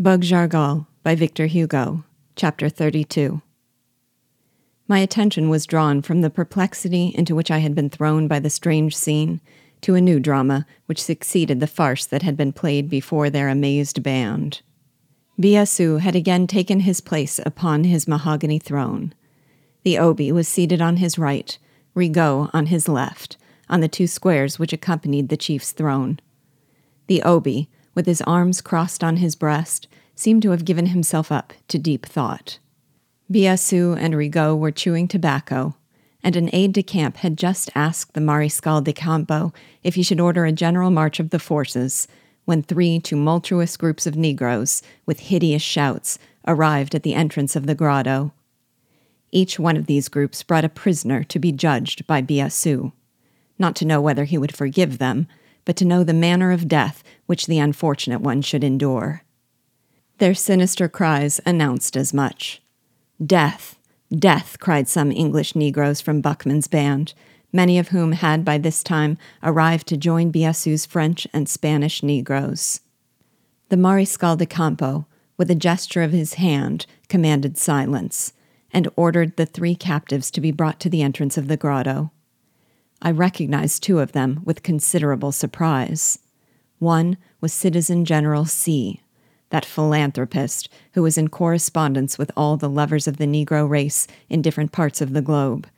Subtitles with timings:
[0.00, 2.04] Bug Jargal by Victor Hugo,
[2.36, 3.42] Chapter 32.
[4.86, 8.48] My attention was drawn from the perplexity into which I had been thrown by the
[8.48, 9.40] strange scene
[9.80, 14.04] to a new drama which succeeded the farce that had been played before their amazed
[14.04, 14.62] band.
[15.36, 19.12] Biassou had again taken his place upon his mahogany throne.
[19.82, 21.58] The Obi was seated on his right,
[21.96, 23.36] Rigaud on his left,
[23.68, 26.20] on the two squares which accompanied the chief's throne.
[27.08, 31.52] The Obi, with his arms crossed on his breast, seemed to have given himself up
[31.68, 32.58] to deep thought.
[33.30, 35.76] Biassou and Rigaud were chewing tobacco,
[36.22, 40.20] and an aide de camp had just asked the Mariscal de Campo if he should
[40.20, 42.08] order a general march of the forces
[42.44, 47.74] when three tumultuous groups of Negroes, with hideous shouts, arrived at the entrance of the
[47.74, 48.32] grotto.
[49.30, 52.92] Each one of these groups brought a prisoner to be judged by Biassou,
[53.58, 55.28] not to know whether he would forgive them,
[55.68, 59.22] but to know the manner of death which the unfortunate one should endure.
[60.16, 62.62] Their sinister cries announced as much.
[63.22, 63.78] Death,
[64.10, 67.12] death, cried some English Negroes from Buckman's band,
[67.52, 72.80] many of whom had by this time arrived to join Biassou's French and Spanish Negroes.
[73.68, 78.32] The Mariscal de Campo, with a gesture of his hand, commanded silence,
[78.72, 82.10] and ordered the three captives to be brought to the entrance of the grotto.
[83.00, 86.18] I recognized two of them with considerable surprise.
[86.78, 89.02] One was Citizen General C,
[89.50, 94.42] that philanthropist who was in correspondence with all the lovers of the Negro race in
[94.42, 95.68] different parts of the globe,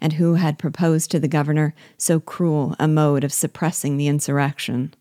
[0.00, 4.94] and who had proposed to the governor so cruel a mode of suppressing the insurrection.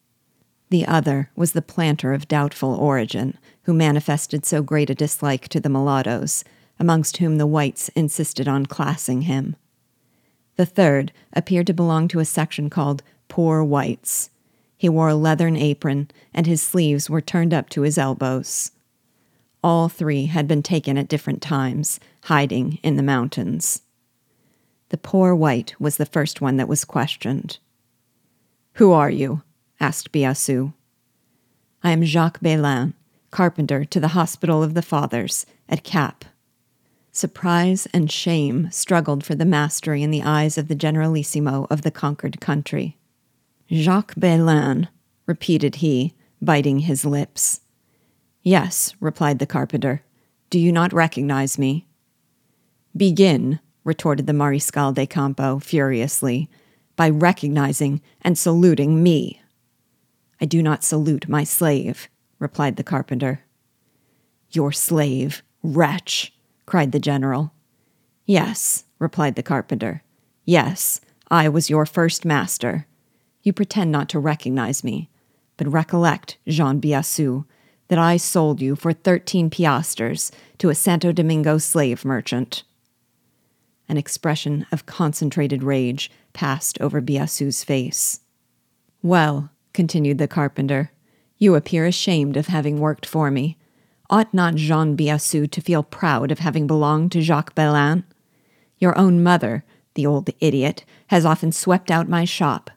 [0.70, 5.60] The other was the planter of doubtful origin, who manifested so great a dislike to
[5.60, 6.44] the mulattoes,
[6.80, 9.56] amongst whom the whites insisted on classing him.
[10.60, 14.30] The third appeared to belong to a section called Poor Whites.
[14.76, 18.74] He wore a leathern apron, and his sleeves were turned up to his elbows.
[19.64, 23.84] All three had been taken at different times, hiding in the mountains.
[24.90, 27.58] The poor white was the first one that was questioned.
[28.74, 29.44] Who are you?
[29.80, 30.74] asked Biassou.
[31.86, 32.96] I am Jacques Belin,
[33.32, 36.26] carpenter to the Hospital of the Fathers at Cap.
[37.12, 41.92] Surprise and shame struggled for the mastery in the eyes of the generalissimo of the
[41.92, 42.98] conquered country.
[43.72, 44.88] Jacques Belin,
[45.26, 47.62] repeated he, biting his lips.
[48.42, 50.04] Yes, replied the carpenter.
[50.50, 51.88] Do you not recognize me?
[52.96, 56.50] Begin, retorted the Mariscal de Campo furiously,
[56.96, 59.42] by recognizing and saluting me.
[60.42, 62.08] I do not salute my slave,
[62.40, 63.42] replied the carpenter.
[64.52, 66.34] Your slave, wretch,
[66.70, 67.52] cried the general.
[68.28, 70.04] Yes, replied the carpenter.
[70.46, 72.86] Yes, I was your first master.
[73.42, 75.10] You pretend not to recognize me,
[75.58, 77.46] but recollect, Jean Biassou,
[77.88, 82.62] that I sold you for thirteen piastres to a Santo Domingo slave merchant.
[83.88, 88.20] An expression of concentrated rage passed over Biassou's face.
[89.02, 90.92] Well, continued the carpenter,
[91.40, 93.58] you appear ashamed of having worked for me,
[94.10, 98.04] Ought not Jean Biassou to feel proud of having belonged to Jacques Belin?
[98.80, 102.72] Your own mother, the old idiot, has often swept out my shop.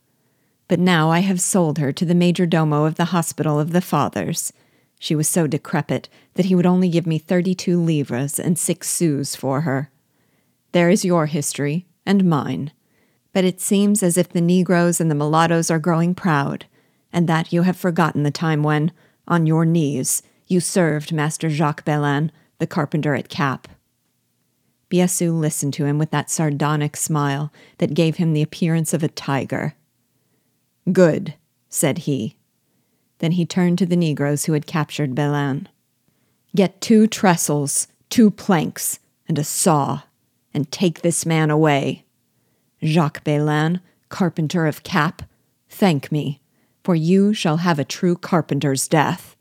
[0.68, 3.80] But now I have sold her to the major domo of the Hospital of the
[3.80, 4.52] Fathers.
[4.98, 8.90] She was so decrepit that he would only give me thirty two livres and six
[8.90, 9.90] sous for her.
[10.72, 12.72] There is your history, and mine.
[13.32, 16.66] But it seems as if the Negroes and the mulattoes are growing proud,
[17.10, 18.92] and that you have forgotten the time when,
[19.26, 23.66] on your knees, you served Master Jacques Belin, the carpenter at Cap.
[24.90, 29.08] Biassou listened to him with that sardonic smile that gave him the appearance of a
[29.08, 29.74] tiger.
[30.92, 31.34] Good,
[31.70, 32.36] said he.
[33.18, 35.68] Then he turned to the Negroes who had captured Belin.
[36.54, 40.02] Get two trestles, two planks, and a saw,
[40.52, 42.04] and take this man away.
[42.84, 43.80] Jacques Belin,
[44.10, 45.22] carpenter of Cap,
[45.70, 46.42] thank me,
[46.84, 49.36] for you shall have a true carpenter's death.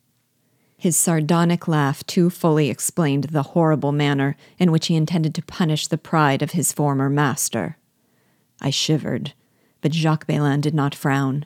[0.81, 5.86] His sardonic laugh too fully explained the horrible manner in which he intended to punish
[5.86, 7.78] the pride of his former master.
[8.60, 9.33] I shivered,
[9.81, 11.45] but Jacques Belin did not frown.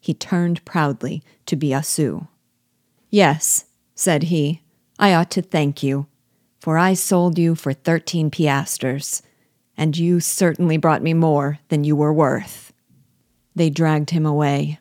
[0.00, 2.28] He turned proudly to Biassou.
[3.08, 3.64] Yes,
[3.94, 4.60] said he,
[4.98, 6.06] I ought to thank you,
[6.60, 9.22] for I sold you for thirteen piastres,
[9.78, 12.74] and you certainly brought me more than you were worth.
[13.56, 14.78] They dragged him away.